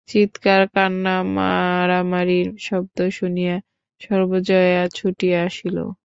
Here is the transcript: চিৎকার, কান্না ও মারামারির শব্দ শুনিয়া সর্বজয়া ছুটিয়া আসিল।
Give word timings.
চিৎকার, 0.09 0.61
কান্না 0.75 1.15
ও 1.21 1.27
মারামারির 1.35 2.47
শব্দ 2.59 2.97
শুনিয়া 3.11 3.55
সর্বজয়া 4.01 4.83
ছুটিয়া 4.95 5.39
আসিল। 5.45 5.77